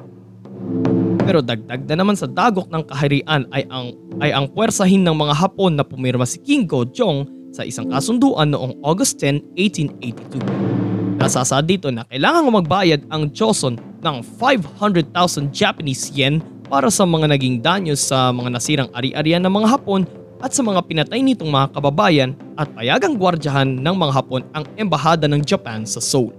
Pero 1.25 1.41
dagdag 1.41 1.89
na 1.89 1.97
naman 2.05 2.17
sa 2.21 2.29
dagok 2.29 2.69
ng 2.69 2.85
kaharian 2.85 3.49
ay 3.49 3.65
ang, 3.73 3.97
ay 4.21 4.31
ang 4.37 4.45
puwersahin 4.53 5.01
ng 5.01 5.17
mga 5.17 5.35
Hapon 5.41 5.73
na 5.73 5.85
pumirma 5.85 6.29
si 6.29 6.37
King 6.45 6.69
Gojong 6.69 7.25
sa 7.49 7.65
isang 7.65 7.89
kasunduan 7.89 8.53
noong 8.53 8.77
August 8.85 9.17
10, 9.25 9.57
1882. 9.57 11.17
Nasasad 11.17 11.65
dito 11.65 11.89
na 11.89 12.05
kailangan 12.05 12.53
magbayad 12.53 13.09
ang 13.09 13.33
Joseon 13.33 13.81
ng 14.05 14.17
500,000 14.37 15.49
Japanese 15.49 16.13
yen 16.13 16.45
para 16.69 16.93
sa 16.93 17.09
mga 17.09 17.33
naging 17.33 17.65
danyo 17.65 17.97
sa 17.97 18.29
mga 18.29 18.51
nasirang 18.53 18.91
ari-arian 18.93 19.41
ng 19.41 19.53
mga 19.55 19.81
Hapon 19.81 20.05
at 20.45 20.53
sa 20.53 20.61
mga 20.61 20.85
pinatay 20.85 21.25
nitong 21.25 21.49
mga 21.49 21.73
kababayan 21.73 22.37
at 22.61 22.69
payagang 22.77 23.17
gwardyahan 23.17 23.81
ng 23.81 23.95
mga 23.97 24.13
Hapon 24.13 24.45
ang 24.53 24.69
embahada 24.77 25.25
ng 25.25 25.41
Japan 25.41 25.89
sa 25.89 26.05
Seoul. 26.05 26.37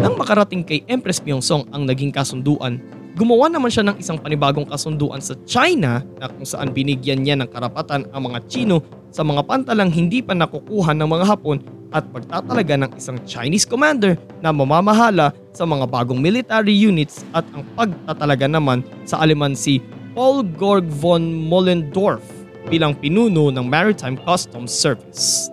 Nang 0.00 0.16
makarating 0.16 0.64
kay 0.64 0.80
Empress 0.88 1.20
Myeongsong 1.20 1.68
ang 1.74 1.84
naging 1.84 2.14
kasunduan, 2.14 2.80
gumawa 3.16 3.48
naman 3.48 3.72
siya 3.72 3.88
ng 3.88 3.96
isang 3.96 4.20
panibagong 4.20 4.68
kasunduan 4.68 5.24
sa 5.24 5.32
China 5.48 6.04
na 6.20 6.28
kung 6.28 6.44
saan 6.44 6.68
binigyan 6.76 7.24
niya 7.24 7.40
ng 7.40 7.48
karapatan 7.48 8.04
ang 8.12 8.28
mga 8.28 8.44
Chino 8.44 8.84
sa 9.08 9.24
mga 9.24 9.40
pantalang 9.48 9.88
hindi 9.88 10.20
pa 10.20 10.36
nakukuha 10.36 10.92
ng 10.92 11.08
mga 11.08 11.24
Hapon 11.24 11.58
at 11.96 12.04
pagtatalaga 12.12 12.76
ng 12.76 12.90
isang 13.00 13.16
Chinese 13.24 13.64
commander 13.64 14.20
na 14.44 14.52
mamamahala 14.52 15.32
sa 15.56 15.64
mga 15.64 15.88
bagong 15.88 16.20
military 16.20 16.76
units 16.76 17.24
at 17.32 17.48
ang 17.56 17.64
pagtatalaga 17.72 18.52
naman 18.52 18.84
sa 19.08 19.24
Aleman 19.24 19.56
si 19.56 19.80
Paul 20.12 20.44
Georg 20.60 20.84
von 21.00 21.24
Mollendorf 21.24 22.20
bilang 22.68 22.92
pinuno 22.92 23.48
ng 23.48 23.64
Maritime 23.64 24.20
Customs 24.28 24.76
Service. 24.76 25.48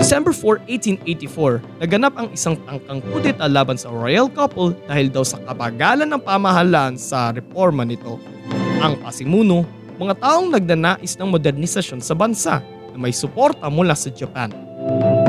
December 0.00 0.32
4, 0.32 0.64
1884, 1.04 1.60
naganap 1.84 2.16
ang 2.16 2.32
isang 2.32 2.56
tangkang 2.64 3.04
kudeta 3.12 3.44
laban 3.44 3.76
sa 3.76 3.92
royal 3.92 4.32
couple 4.32 4.72
dahil 4.88 5.12
daw 5.12 5.20
sa 5.20 5.36
kabagalan 5.44 6.08
ng 6.08 6.24
pamahalaan 6.24 6.96
sa 6.96 7.36
reforma 7.36 7.84
nito. 7.84 8.16
Ang 8.80 8.96
pasimuno, 9.04 9.68
mga 10.00 10.16
taong 10.24 10.56
nagdanais 10.56 11.20
ng 11.20 11.28
modernisasyon 11.28 12.00
sa 12.00 12.16
bansa 12.16 12.64
na 12.64 12.96
may 12.96 13.12
suporta 13.12 13.68
mula 13.68 13.92
sa 13.92 14.08
Japan. 14.08 14.48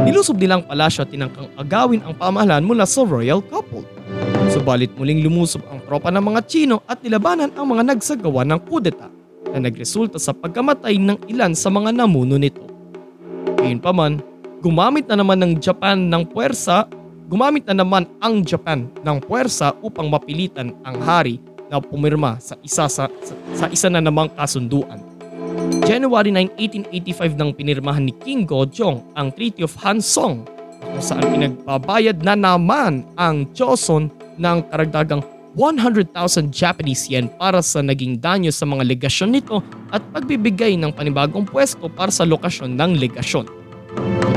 Nilusob 0.08 0.40
nilang 0.40 0.64
palasyo 0.64 1.04
at 1.04 1.12
tinangkang 1.12 1.52
agawin 1.60 2.00
ang 2.08 2.16
pamahalaan 2.16 2.64
mula 2.64 2.88
sa 2.88 3.04
royal 3.04 3.44
couple. 3.44 3.84
Subalit 4.56 4.96
muling 4.96 5.20
lumusob 5.20 5.68
ang 5.68 5.84
tropa 5.84 6.08
ng 6.16 6.24
mga 6.24 6.48
Chino 6.48 6.80
at 6.88 7.04
nilabanan 7.04 7.52
ang 7.60 7.76
mga 7.76 7.92
nagsagawa 7.92 8.48
ng 8.48 8.64
kudeta 8.72 9.12
na 9.52 9.68
nagresulta 9.68 10.16
sa 10.16 10.32
pagkamatay 10.32 10.96
ng 10.96 11.28
ilan 11.28 11.52
sa 11.52 11.68
mga 11.68 11.92
namuno 11.92 12.40
nito. 12.40 12.64
Gayunpaman, 13.60 14.31
gumamit 14.62 15.10
na 15.10 15.18
naman 15.18 15.42
ng 15.42 15.54
Japan 15.58 15.98
ng 16.06 16.30
puwersa, 16.30 16.86
gumamit 17.26 17.66
na 17.66 17.82
naman 17.82 18.06
ang 18.22 18.46
Japan 18.46 18.86
ng 19.02 19.18
puwersa 19.26 19.74
upang 19.82 20.08
mapilitan 20.08 20.78
ang 20.86 21.02
hari 21.02 21.42
na 21.74 21.82
pumirma 21.82 22.38
sa 22.38 22.54
isa 22.62 22.86
sa, 22.86 23.10
sa, 23.10 23.34
sa 23.58 23.66
isa 23.74 23.90
na 23.90 24.00
namang 24.00 24.30
kasunduan. 24.38 25.02
January 25.82 26.30
9, 26.30 26.62
1885 26.94 27.42
nang 27.42 27.52
pinirmahan 27.58 28.06
ni 28.06 28.14
King 28.22 28.46
Gojong 28.46 29.02
ang 29.18 29.34
Treaty 29.34 29.66
of 29.66 29.74
Hansong 29.82 30.46
kung 30.82 31.02
saan 31.02 31.26
pinagbabayad 31.26 32.22
na 32.22 32.38
naman 32.38 33.02
ang 33.18 33.50
Joseon 33.58 34.14
ng 34.38 34.58
karagdagang 34.70 35.26
100,000 35.58 36.14
Japanese 36.54 37.12
yen 37.12 37.28
para 37.36 37.60
sa 37.60 37.84
naging 37.84 38.22
danyo 38.22 38.54
sa 38.54 38.64
mga 38.64 38.88
legasyon 38.88 39.36
nito 39.36 39.60
at 39.92 40.00
pagbibigay 40.16 40.80
ng 40.80 40.96
panibagong 40.96 41.44
pwesto 41.44 41.92
para 41.92 42.14
sa 42.14 42.24
lokasyon 42.24 42.78
ng 42.78 42.92
legasyon. 43.02 43.61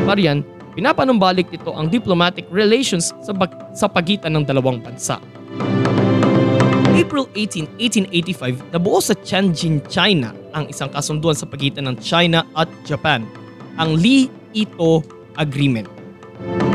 Marian, 0.05 0.45
pinapanumbalik 0.77 1.49
nito 1.49 1.73
ang 1.73 1.89
diplomatic 1.89 2.45
relations 2.53 3.17
sa, 3.25 3.33
sa 3.73 3.87
pagitan 3.89 4.37
ng 4.37 4.45
dalawang 4.45 4.85
bansa. 4.85 5.17
April 6.95 7.27
18, 7.33 7.75
1885, 8.13 8.71
nabuo 8.71 9.03
sa 9.03 9.19
Tianjin, 9.19 9.83
China 9.91 10.31
ang 10.55 10.71
isang 10.71 10.93
kasunduan 10.93 11.35
sa 11.35 11.49
pagitan 11.49 11.91
ng 11.91 11.97
China 11.99 12.47
at 12.55 12.71
Japan, 12.87 13.27
ang 13.81 13.99
Li-Ito 13.99 15.03
Agreement. 15.35 15.91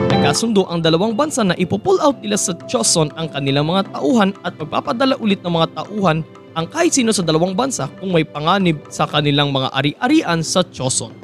Nagkasundo 0.10 0.68
ang 0.68 0.84
dalawang 0.84 1.16
bansa 1.16 1.48
na 1.48 1.56
ipo-pull 1.56 2.02
out 2.04 2.20
nila 2.20 2.36
sa 2.36 2.52
Joseon 2.68 3.16
ang 3.16 3.32
kanilang 3.32 3.72
mga 3.72 3.96
tauhan 3.96 4.36
at 4.44 4.58
magpapadala 4.60 5.16
ulit 5.24 5.40
ng 5.46 5.54
mga 5.56 5.72
tauhan 5.80 6.26
ang 6.58 6.66
kahit 6.68 6.92
sino 6.92 7.16
sa 7.16 7.24
dalawang 7.24 7.56
bansa 7.56 7.88
kung 8.04 8.12
may 8.12 8.28
panganib 8.28 8.82
sa 8.92 9.08
kanilang 9.08 9.56
mga 9.56 9.72
ari-arian 9.72 10.44
sa 10.44 10.66
Joseon. 10.68 11.19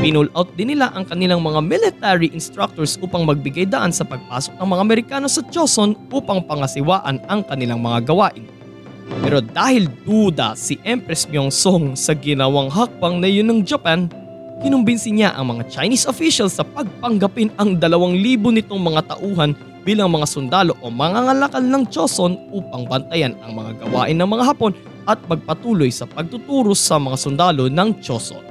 Pinull 0.00 0.32
out 0.32 0.48
din 0.56 0.72
nila 0.72 0.88
ang 0.96 1.04
kanilang 1.04 1.44
mga 1.44 1.60
military 1.60 2.32
instructors 2.32 2.96
upang 3.04 3.28
magbigay 3.28 3.68
daan 3.68 3.92
sa 3.92 4.08
pagpasok 4.08 4.56
ng 4.56 4.68
mga 4.72 4.80
Amerikano 4.80 5.26
sa 5.28 5.44
Joseon 5.44 5.92
upang 6.08 6.40
pangasiwaan 6.40 7.20
ang 7.28 7.44
kanilang 7.44 7.84
mga 7.84 8.08
gawain. 8.08 8.48
Pero 9.20 9.44
dahil 9.44 9.92
duda 10.08 10.56
si 10.56 10.80
Empress 10.88 11.28
Myeongsong 11.28 11.98
sa 12.00 12.16
ginawang 12.16 12.72
hakbang 12.72 13.20
na 13.20 13.28
yun 13.28 13.52
ng 13.52 13.60
Japan, 13.60 14.08
kinumbinsi 14.64 15.12
niya 15.12 15.36
ang 15.36 15.52
mga 15.52 15.68
Chinese 15.68 16.08
officials 16.08 16.56
sa 16.56 16.64
pagpanggapin 16.64 17.52
ang 17.60 17.76
dalawang 17.76 18.16
libo 18.16 18.48
nitong 18.48 18.80
mga 18.80 19.12
tauhan 19.12 19.52
bilang 19.84 20.12
mga 20.12 20.28
sundalo 20.28 20.76
o 20.80 20.88
mga 20.88 21.28
ngalakal 21.28 21.64
ng 21.64 21.84
Joseon 21.92 22.36
upang 22.56 22.88
bantayan 22.88 23.36
ang 23.44 23.52
mga 23.52 23.84
gawain 23.84 24.16
ng 24.16 24.28
mga 24.28 24.44
Hapon 24.48 24.72
at 25.08 25.20
magpatuloy 25.28 25.92
sa 25.92 26.08
pagtuturo 26.08 26.72
sa 26.72 26.96
mga 26.96 27.16
sundalo 27.20 27.68
ng 27.68 28.00
Joseon. 28.00 28.49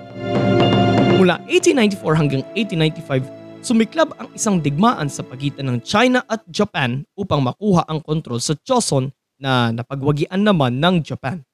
Mula 1.30 1.46
1894 1.46 2.18
hanggang 2.18 2.42
1895, 2.58 3.62
sumiklab 3.62 4.18
ang 4.18 4.34
isang 4.34 4.58
digmaan 4.58 5.06
sa 5.14 5.22
pagitan 5.22 5.70
ng 5.70 5.78
China 5.86 6.26
at 6.26 6.42
Japan 6.50 7.06
upang 7.14 7.46
makuha 7.46 7.86
ang 7.86 8.02
kontrol 8.02 8.42
sa 8.42 8.58
Joseon 8.66 9.14
na 9.38 9.70
napagwagian 9.70 10.42
naman 10.42 10.82
ng 10.82 11.06
Japan. 11.06 11.46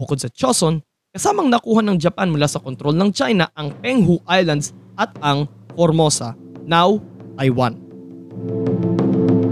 Bukod 0.00 0.24
sa 0.24 0.32
Joseon, 0.32 0.80
Kasamang 1.12 1.52
nakuha 1.52 1.84
ng 1.84 2.00
Japan 2.00 2.32
mula 2.32 2.48
sa 2.48 2.64
kontrol 2.64 2.96
ng 2.96 3.12
China 3.12 3.52
ang 3.52 3.76
Penghu 3.84 4.24
Islands 4.24 4.72
at 4.96 5.12
ang 5.20 5.44
Formosa, 5.76 6.32
now 6.64 6.96
Taiwan. 7.36 7.76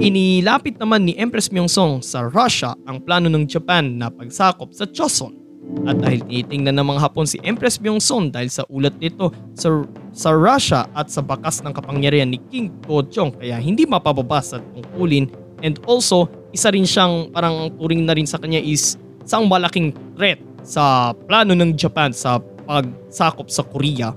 Inilapit 0.00 0.80
naman 0.80 1.04
ni 1.04 1.12
Empress 1.20 1.52
Myeongsong 1.52 2.00
sa 2.00 2.24
Russia 2.24 2.72
ang 2.88 3.04
plano 3.04 3.28
ng 3.28 3.44
Japan 3.44 4.00
na 4.00 4.08
pagsakop 4.08 4.72
sa 4.72 4.88
Joseon. 4.88 5.47
At 5.84 6.00
dahil 6.02 6.24
tinitingnan 6.26 6.80
ng 6.80 6.86
mga 6.96 7.00
Hapon 7.04 7.26
si 7.28 7.38
Empress 7.44 7.78
Byung-son 7.78 8.32
dahil 8.32 8.50
sa 8.50 8.66
ulat 8.66 8.96
nito 8.98 9.30
sa, 9.54 9.84
sa 10.10 10.30
Russia 10.34 10.88
at 10.96 11.12
sa 11.12 11.22
bakas 11.22 11.62
ng 11.62 11.70
kapangyarihan 11.70 12.32
ni 12.32 12.40
King 12.50 12.72
Go-jong 12.84 13.36
kaya 13.38 13.60
hindi 13.60 13.86
mapababa 13.86 14.42
sa 14.42 14.58
tungkulin 14.58 15.30
and 15.62 15.78
also 15.86 16.26
isa 16.50 16.72
rin 16.72 16.86
siyang 16.86 17.30
parang 17.30 17.70
turing 17.76 18.02
na 18.02 18.16
rin 18.16 18.26
sa 18.26 18.40
kanya 18.40 18.58
is 18.58 18.98
isang 19.22 19.44
malaking 19.46 19.92
threat 20.16 20.40
sa 20.64 21.12
plano 21.28 21.52
ng 21.52 21.76
Japan 21.76 22.12
sa 22.12 22.40
pagsakop 22.40 23.48
sa 23.48 23.64
Korea. 23.64 24.12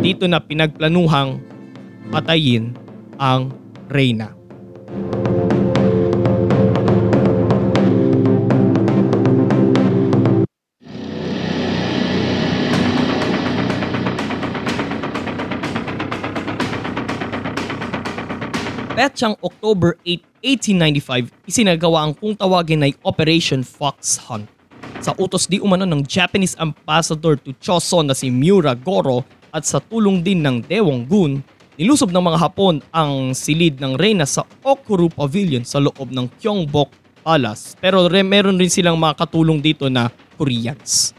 Dito 0.00 0.24
na 0.24 0.40
pinagplanuhang 0.40 1.40
patayin 2.08 2.72
ang 3.20 3.52
Reyna. 3.92 4.39
Petsang 19.00 19.32
October 19.40 19.96
8, 20.04 20.44
1895, 20.44 21.32
isinagawa 21.48 22.04
ang 22.04 22.12
kung 22.12 22.36
tawagin 22.36 22.84
ay 22.84 22.92
Operation 23.00 23.64
Fox 23.64 24.20
Hunt. 24.28 24.44
Sa 25.00 25.16
utos 25.16 25.48
di 25.48 25.56
umano 25.56 25.88
ng 25.88 26.04
Japanese 26.04 26.52
ambassador 26.60 27.40
to 27.40 27.56
Choson 27.64 28.04
na 28.04 28.12
si 28.12 28.28
Miura 28.28 28.76
Goro 28.76 29.24
at 29.56 29.64
sa 29.64 29.80
tulong 29.80 30.20
din 30.20 30.44
ng 30.44 30.60
Dewong 30.68 31.08
Gun, 31.08 31.40
nilusob 31.80 32.12
ng 32.12 32.20
mga 32.20 32.44
Hapon 32.44 32.84
ang 32.92 33.32
silid 33.32 33.80
ng 33.80 33.96
reyna 33.96 34.28
sa 34.28 34.44
Okuru 34.60 35.08
Pavilion 35.08 35.64
sa 35.64 35.80
loob 35.80 36.12
ng 36.12 36.28
Gyeongbok 36.36 36.92
Palace. 37.24 37.80
Pero 37.80 38.04
re- 38.04 38.20
meron 38.20 38.60
rin 38.60 38.68
silang 38.68 39.00
mga 39.00 39.16
katulong 39.16 39.64
dito 39.64 39.88
na 39.88 40.12
Koreans. 40.36 41.16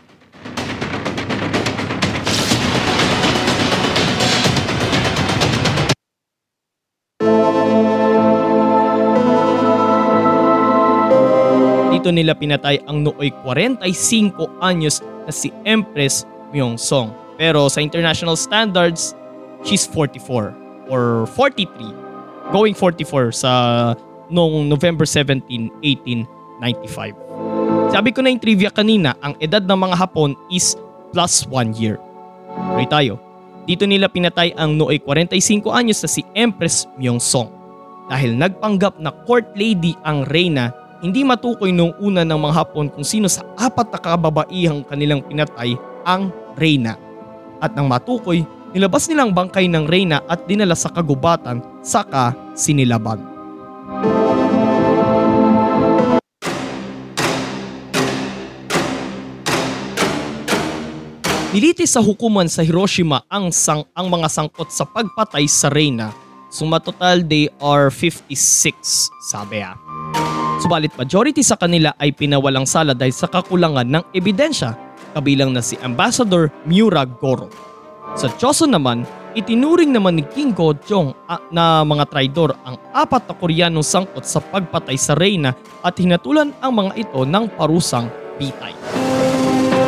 Dito 12.01 12.17
nila 12.17 12.33
pinatay 12.33 12.81
ang 12.89 13.05
nooy 13.05 13.29
45 13.45 14.33
anyos 14.57 15.05
na 15.05 15.29
si 15.29 15.53
Empress 15.69 16.25
Myeong-song. 16.49 17.13
Pero 17.37 17.69
sa 17.69 17.77
international 17.77 18.33
standards, 18.33 19.13
she's 19.61 19.85
44 19.85 20.49
or 20.89 21.29
43. 21.37 21.69
Going 22.49 22.73
44 22.73 23.45
sa 23.45 23.51
noong 24.33 24.65
November 24.65 25.05
17, 25.05 25.45
1895. 26.65 27.93
Sabi 27.93 28.09
ko 28.09 28.25
na 28.25 28.33
yung 28.33 28.41
trivia 28.41 28.73
kanina, 28.73 29.13
ang 29.21 29.37
edad 29.37 29.61
ng 29.61 29.77
mga 29.85 30.01
Hapon 30.01 30.33
is 30.49 30.73
plus 31.13 31.45
1 31.53 31.77
year. 31.77 32.01
Tuloy 32.49 32.89
tayo. 32.89 33.21
Dito 33.69 33.85
nila 33.85 34.09
pinatay 34.09 34.57
ang 34.57 34.73
nooy 34.73 34.97
45 35.05 35.69
anyos 35.69 36.01
na 36.01 36.09
si 36.09 36.25
Empress 36.33 36.89
Myeong-song. 36.97 37.53
Dahil 38.09 38.41
nagpanggap 38.41 38.97
na 38.97 39.13
court 39.29 39.53
lady 39.53 39.93
ang 40.01 40.25
reyna 40.33 40.80
hindi 41.01 41.25
matukoy 41.25 41.73
noong 41.73 41.97
una 41.97 42.21
ng 42.21 42.37
mga 42.37 42.53
Hapon 42.61 42.87
kung 42.93 43.01
sino 43.01 43.25
sa 43.25 43.41
apat 43.57 43.89
na 43.89 43.99
kababaihang 43.99 44.85
kanilang 44.85 45.25
pinatay 45.25 45.73
ang 46.05 46.29
Reyna. 46.53 46.93
At 47.57 47.73
nang 47.73 47.89
matukoy, 47.89 48.45
nilabas 48.69 49.09
nilang 49.09 49.33
bangkay 49.33 49.65
ng 49.65 49.89
Reyna 49.89 50.21
at 50.29 50.45
dinala 50.45 50.77
sa 50.77 50.93
kagubatan 50.93 51.65
saka 51.81 52.37
sinilaban. 52.53 53.17
Nilitis 61.51 61.97
sa 61.97 61.99
hukuman 61.99 62.47
sa 62.47 62.63
Hiroshima 62.63 63.27
ang 63.27 63.51
sang 63.51 63.83
ang 63.91 64.07
mga 64.07 64.31
sangkot 64.31 64.71
sa 64.71 64.87
pagpatay 64.87 65.49
sa 65.51 65.67
Reyna. 65.67 66.13
Sumatotal 66.47 67.27
they 67.27 67.51
are 67.59 67.91
56, 67.91 68.31
sabi 69.27 69.59
ah. 69.59 69.75
Subalit 70.61 70.93
majority 70.93 71.41
sa 71.41 71.57
kanila 71.57 71.89
ay 71.97 72.13
pinawalang 72.13 72.69
sala 72.69 72.93
dahil 72.93 73.09
sa 73.09 73.25
kakulangan 73.25 73.81
ng 73.81 74.03
ebidensya, 74.13 74.77
kabilang 75.17 75.57
na 75.57 75.61
si 75.65 75.73
Ambassador 75.81 76.53
Miura 76.69 77.01
Goro. 77.01 77.49
Sa 78.13 78.29
Choson 78.37 78.69
naman, 78.69 79.01
itinuring 79.33 79.89
naman 79.89 80.21
ni 80.21 80.23
King 80.29 80.53
Go-jong 80.53 81.17
na 81.49 81.81
mga 81.81 82.05
traidor 82.13 82.53
ang 82.61 82.77
apat 82.93 83.25
na 83.25 83.33
Koreanong 83.33 83.81
sangkot 83.81 84.21
sa 84.21 84.37
pagpatay 84.37 84.93
sa 85.01 85.17
Reyna 85.17 85.57
at 85.81 85.97
hinatulan 85.97 86.53
ang 86.61 86.77
mga 86.77 86.93
ito 87.09 87.25
ng 87.25 87.57
parusang 87.57 88.05
bitay. 88.37 88.77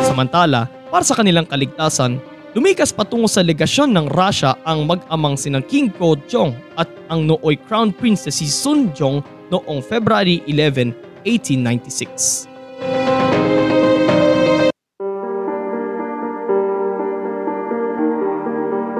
Samantala, 0.02 0.66
para 0.90 1.06
sa 1.06 1.14
kanilang 1.14 1.46
kaligtasan, 1.46 2.18
lumikas 2.50 2.90
patungo 2.90 3.30
sa 3.30 3.46
legasyon 3.46 3.94
ng 3.94 4.06
Russia 4.10 4.58
ang 4.66 4.90
mag-amang 4.90 5.38
sinang 5.38 5.62
King 5.62 5.94
Go-jong 5.94 6.50
at 6.74 6.90
ang 7.06 7.30
nooy 7.30 7.54
Crown 7.70 7.94
Prince 7.94 8.26
na 8.26 8.34
si 8.34 8.50
Sun 8.50 8.90
Jong 8.90 9.22
noong 9.54 9.78
February 9.78 10.42
11, 10.50 10.90
1896. 11.22 12.50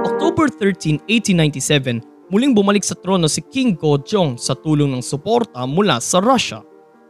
October 0.07 0.47
13, 0.47 1.03
1897, 1.11 2.31
muling 2.31 2.55
bumalik 2.55 2.87
sa 2.87 2.95
trono 2.95 3.27
si 3.27 3.43
King 3.43 3.75
Gojong 3.75 4.39
sa 4.39 4.55
tulong 4.55 4.95
ng 4.95 5.03
suporta 5.03 5.67
mula 5.67 5.99
sa 5.99 6.23
Russia. 6.23 6.63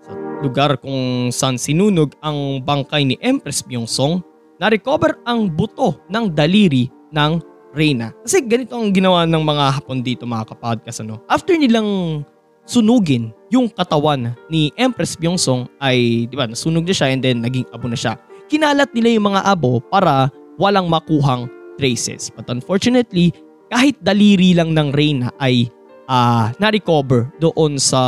Sa 0.05 0.13
lugar 0.41 0.81
kung 0.81 1.29
saan 1.29 1.61
sinunog 1.61 2.17
ang 2.25 2.65
bangkay 2.65 3.05
ni 3.05 3.17
Empress 3.21 3.61
Byung-song, 3.65 4.25
na-recover 4.61 5.21
ang 5.29 5.51
buto 5.53 6.01
ng 6.09 6.33
daliri 6.33 6.89
ng 7.13 7.33
Reyna. 7.75 8.15
Kasi 8.23 8.47
ganito 8.47 8.79
ang 8.79 8.95
ginawa 8.95 9.27
ng 9.27 9.43
mga 9.43 9.65
Hapon 9.83 9.99
dito 10.01 10.25
mga 10.25 10.55
kapodcast. 10.55 11.03
Ano? 11.03 11.19
After 11.27 11.59
nilang 11.59 12.23
sunugin 12.65 13.33
yung 13.53 13.71
katawan 13.71 14.35
ni 14.51 14.73
Empress 14.75 15.15
Byungsong 15.15 15.69
ay, 15.79 16.27
di 16.27 16.35
ba, 16.35 16.49
nasunog 16.49 16.85
na 16.85 16.95
siya 16.97 17.13
and 17.13 17.23
then 17.23 17.45
naging 17.45 17.69
abo 17.71 17.87
na 17.87 17.97
siya. 17.97 18.19
Kinalat 18.51 18.91
nila 18.93 19.09
yung 19.15 19.33
mga 19.33 19.43
abo 19.47 19.79
para 19.79 20.29
walang 20.59 20.91
makuhang 20.91 21.49
traces. 21.77 22.33
But 22.35 22.51
unfortunately, 22.51 23.33
kahit 23.71 23.99
daliri 24.03 24.55
lang 24.57 24.75
ng 24.75 24.91
Reyna 24.93 25.31
ay 25.41 25.71
uh, 26.09 26.53
na-recover 26.61 27.33
doon 27.41 27.81
sa 27.81 28.03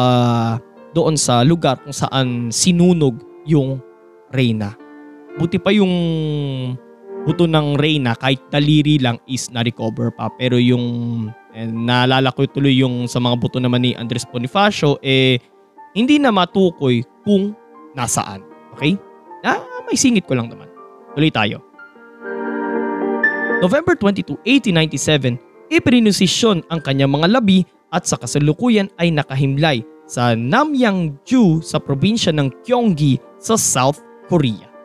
doon 0.96 1.16
sa 1.16 1.44
lugar 1.44 1.76
kung 1.84 1.92
saan 1.92 2.48
sinunog 2.48 3.20
yung 3.44 3.80
Reyna. 4.32 4.72
Buti 5.36 5.60
pa 5.60 5.68
yung 5.68 5.92
buto 7.28 7.44
ng 7.44 7.76
Reyna 7.76 8.16
kahit 8.16 8.40
daliri 8.48 9.02
lang 9.02 9.20
is 9.28 9.50
na-recover 9.52 10.14
pa 10.14 10.30
pero 10.38 10.56
yung 10.56 11.28
And 11.56 11.88
naalala 11.88 12.36
ko 12.36 12.44
tuloy 12.44 12.76
yung 12.76 13.08
sa 13.08 13.16
mga 13.16 13.40
buto 13.40 13.56
naman 13.56 13.80
ni 13.80 13.96
Andres 13.96 14.28
Bonifacio, 14.28 15.00
eh, 15.00 15.40
hindi 15.96 16.20
na 16.20 16.28
matukoy 16.28 17.00
kung 17.24 17.56
nasaan. 17.96 18.44
Okay? 18.76 19.00
Ah, 19.40 19.56
may 19.88 19.96
singit 19.96 20.28
ko 20.28 20.36
lang 20.36 20.52
naman. 20.52 20.68
Tuloy 21.16 21.32
tayo. 21.32 21.64
November 23.64 23.96
22, 23.96 24.36
1897, 24.44 25.40
ipininusisyon 25.72 26.60
ang 26.68 26.84
kanyang 26.84 27.16
mga 27.16 27.40
labi 27.40 27.64
at 27.88 28.04
sa 28.04 28.20
kasalukuyan 28.20 28.92
ay 29.00 29.08
nakahimlay 29.08 29.80
sa 30.04 30.36
Namyangju 30.36 31.64
sa 31.64 31.80
probinsya 31.80 32.36
ng 32.36 32.52
Gyeonggi 32.68 33.16
sa 33.40 33.56
South 33.56 34.04
Korea. 34.28 34.75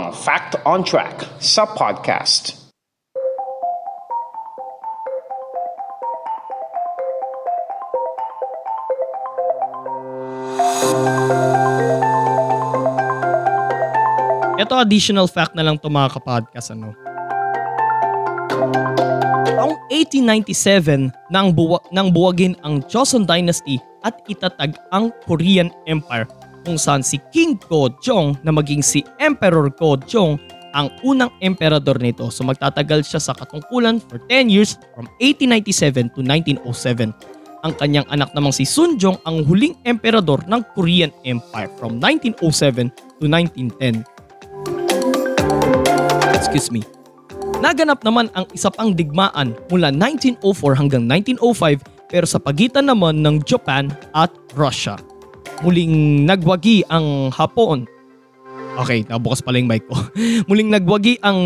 Ang 0.00 0.16
Fact 0.16 0.56
on 0.64 0.80
Track 0.80 1.28
sa 1.44 1.68
podcast. 1.68 2.56
Ito 14.56 14.72
additional 14.80 15.28
fact 15.28 15.52
na 15.52 15.68
lang 15.68 15.76
to 15.76 15.92
mga 15.92 16.16
kapodcast 16.16 16.72
ano. 16.72 16.96
Taong 19.52 19.76
1897 19.92 21.12
nang, 21.28 21.52
buwa, 21.52 21.76
nang 21.92 22.08
buwagin 22.08 22.56
ang 22.64 22.80
Joseon 22.88 23.28
Dynasty 23.28 23.76
at 24.00 24.16
itatag 24.32 24.80
ang 24.96 25.12
Korean 25.28 25.68
Empire 25.84 26.24
kung 26.70 26.78
saan 26.78 27.02
si 27.02 27.18
King 27.34 27.58
Gojong 27.66 28.46
na 28.46 28.54
maging 28.54 28.78
si 28.78 29.02
Emperor 29.18 29.74
Gojong 29.74 30.38
ang 30.70 30.86
unang 31.02 31.34
emperador 31.42 31.98
nito. 31.98 32.30
So 32.30 32.46
magtatagal 32.46 33.10
siya 33.10 33.18
sa 33.18 33.34
katungkulan 33.34 33.98
for 33.98 34.22
10 34.30 34.46
years 34.46 34.78
from 34.94 35.10
1897 35.18 36.14
to 36.14 36.22
1907. 36.22 37.10
Ang 37.66 37.72
kanyang 37.74 38.06
anak 38.06 38.30
namang 38.38 38.54
si 38.54 38.62
Sunjong 38.62 39.18
ang 39.26 39.42
huling 39.42 39.74
emperador 39.82 40.38
ng 40.46 40.62
Korean 40.78 41.10
Empire 41.26 41.74
from 41.74 41.98
1907 41.98 42.94
to 43.18 43.26
1910. 43.26 44.06
excuse 46.30 46.70
me. 46.70 46.86
Naganap 47.58 48.00
naman 48.06 48.30
ang 48.38 48.46
isa 48.54 48.70
pang 48.70 48.94
digmaan 48.94 49.58
mula 49.68 49.90
1904 49.90 50.78
hanggang 50.78 51.02
1905 51.04 51.82
pero 52.06 52.24
sa 52.30 52.38
pagitan 52.38 52.86
naman 52.86 53.26
ng 53.26 53.42
Japan 53.42 53.90
at 54.14 54.30
Russia. 54.54 55.09
Muling 55.60 56.24
nagwagi 56.24 56.88
ang 56.88 57.28
Hapon. 57.36 57.84
Okay, 58.80 59.04
nabukas 59.04 59.44
pala 59.44 59.60
yung 59.60 59.68
mic 59.68 59.84
ko. 59.84 59.92
Muling 60.48 60.72
nagwagi 60.72 61.20
ang 61.20 61.36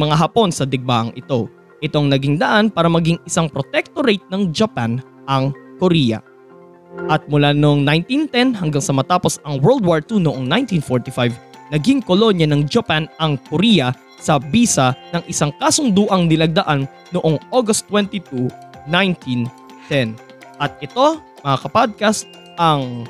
mga 0.00 0.16
Hapon 0.16 0.48
sa 0.48 0.64
digmaang 0.64 1.12
ito. 1.12 1.52
Itong 1.84 2.08
naging 2.08 2.40
daan 2.40 2.72
para 2.72 2.88
maging 2.88 3.20
isang 3.28 3.44
protectorate 3.52 4.24
ng 4.32 4.56
Japan 4.56 5.04
ang 5.28 5.52
Korea. 5.76 6.24
At 7.12 7.28
mula 7.28 7.52
noong 7.52 7.84
1910 7.84 8.56
hanggang 8.56 8.80
sa 8.80 8.96
matapos 8.96 9.36
ang 9.44 9.60
World 9.60 9.84
War 9.84 10.00
II 10.00 10.24
noong 10.24 10.48
1945, 10.48 11.36
naging 11.68 12.00
kolonya 12.00 12.48
ng 12.48 12.64
Japan 12.64 13.04
ang 13.20 13.36
Korea 13.52 13.92
sa 14.16 14.40
bisa 14.40 14.96
ng 15.12 15.28
isang 15.28 15.52
kasunduang 15.60 16.24
nilagdaan 16.24 16.88
noong 17.12 17.36
August 17.52 17.84
22, 17.92 18.48
1910. 18.88 20.16
At 20.56 20.72
ito, 20.80 21.20
mga 21.44 21.56
kapodcast, 21.68 22.24
ang 22.56 23.04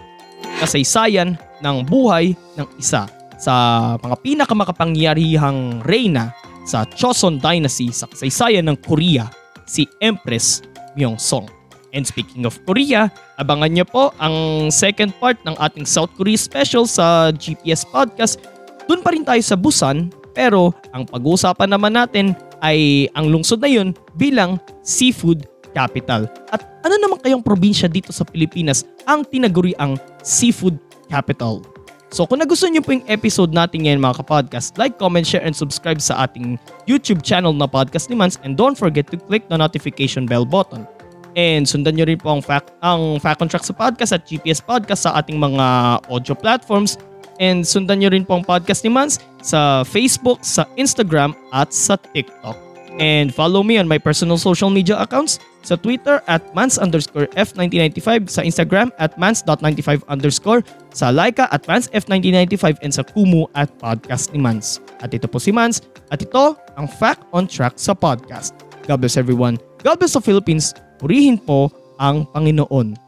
kasaysayan 0.58 1.38
ng 1.62 1.76
buhay 1.86 2.34
ng 2.58 2.66
isa 2.78 3.06
sa 3.38 3.54
mga 4.02 4.16
pinakamakapangyarihang 4.20 5.86
reyna 5.86 6.34
sa 6.66 6.84
Joseon 6.84 7.38
Dynasty 7.38 7.94
sa 7.94 8.10
kasaysayan 8.10 8.66
ng 8.68 8.76
Korea, 8.82 9.30
si 9.64 9.86
Empress 10.02 10.60
Myeongsong. 10.98 11.48
And 11.96 12.04
speaking 12.04 12.44
of 12.44 12.60
Korea, 12.68 13.08
abangan 13.40 13.72
niyo 13.72 13.88
po 13.88 14.12
ang 14.20 14.68
second 14.68 15.16
part 15.16 15.40
ng 15.48 15.56
ating 15.56 15.88
South 15.88 16.12
Korea 16.20 16.36
special 16.36 16.84
sa 16.84 17.32
GPS 17.32 17.88
Podcast. 17.88 18.36
Doon 18.84 19.00
pa 19.00 19.14
rin 19.16 19.24
tayo 19.24 19.40
sa 19.40 19.56
Busan, 19.56 20.12
pero 20.36 20.76
ang 20.92 21.08
pag-uusapan 21.08 21.72
naman 21.72 21.96
natin 21.96 22.36
ay 22.60 23.08
ang 23.16 23.32
lungsod 23.32 23.62
na 23.62 23.70
yun 23.70 23.96
bilang 24.18 24.60
seafood 24.84 25.48
capital. 25.78 26.26
At 26.50 26.66
ano 26.82 26.98
naman 26.98 27.22
kayong 27.22 27.46
probinsya 27.46 27.86
dito 27.86 28.10
sa 28.10 28.26
Pilipinas 28.26 28.82
ang 29.06 29.22
tinaguri 29.22 29.78
ang 29.78 29.94
seafood 30.26 30.74
capital? 31.06 31.62
So 32.08 32.24
kung 32.24 32.40
nagustuhan 32.40 32.72
niyo 32.72 32.82
po 32.82 32.96
yung 32.96 33.04
episode 33.06 33.52
natin 33.52 33.84
ngayon 33.84 34.00
mga 34.00 34.24
kapodcast, 34.24 34.80
like, 34.80 34.96
comment, 34.96 35.22
share, 35.22 35.44
and 35.44 35.52
subscribe 35.52 36.00
sa 36.00 36.24
ating 36.24 36.56
YouTube 36.88 37.20
channel 37.20 37.52
na 37.52 37.68
Podcast 37.68 38.08
ni 38.08 38.16
Mans 38.16 38.40
and 38.42 38.56
don't 38.56 38.74
forget 38.74 39.06
to 39.12 39.20
click 39.28 39.44
the 39.46 39.60
notification 39.60 40.24
bell 40.24 40.48
button. 40.48 40.88
And 41.36 41.68
sundan 41.68 42.00
nyo 42.00 42.08
rin 42.08 42.18
po 42.18 42.32
ang 42.34 42.42
Fact, 42.42 42.74
ang 42.82 43.20
fact 43.20 43.44
on 43.44 43.46
Track 43.52 43.62
sa 43.62 43.76
podcast 43.76 44.10
at 44.16 44.24
GPS 44.24 44.64
Podcast 44.64 45.06
sa 45.06 45.14
ating 45.20 45.36
mga 45.36 45.64
audio 46.08 46.34
platforms. 46.34 46.96
And 47.38 47.62
sundan 47.62 48.02
nyo 48.02 48.10
rin 48.10 48.26
po 48.26 48.40
ang 48.40 48.42
podcast 48.42 48.82
ni 48.82 48.90
Mans 48.90 49.20
sa 49.44 49.86
Facebook, 49.86 50.42
sa 50.42 50.66
Instagram, 50.74 51.36
at 51.54 51.70
sa 51.70 51.94
TikTok. 51.94 52.67
And 52.96 53.28
follow 53.28 53.60
me 53.60 53.76
on 53.76 53.84
my 53.84 54.00
personal 54.00 54.40
social 54.40 54.72
media 54.72 54.96
accounts 54.96 55.36
sa 55.60 55.76
Twitter 55.76 56.24
at 56.24 56.40
mans 56.56 56.80
underscore 56.80 57.28
F1995, 57.36 58.32
sa 58.32 58.40
Instagram 58.40 58.88
at 58.96 59.12
mans.95 59.20 60.00
underscore, 60.08 60.64
sa 60.96 61.12
Laika 61.12 61.44
at 61.52 61.68
mansf1995 61.68 62.80
and 62.80 62.92
sa 62.94 63.04
Kumu 63.04 63.44
at 63.52 63.68
podcast 63.76 64.32
ni 64.32 64.40
Mans. 64.40 64.80
At 65.04 65.12
ito 65.12 65.28
po 65.28 65.36
si 65.36 65.52
Mans 65.52 65.84
at 66.08 66.24
ito 66.24 66.56
ang 66.80 66.88
Fact 66.88 67.22
on 67.36 67.44
Track 67.44 67.76
sa 67.76 67.92
podcast. 67.92 68.56
God 68.88 69.04
bless 69.04 69.20
everyone. 69.20 69.60
God 69.84 70.00
bless 70.00 70.16
the 70.16 70.24
Philippines. 70.24 70.72
Purihin 70.96 71.36
po 71.36 71.68
ang 72.00 72.24
Panginoon. 72.32 73.07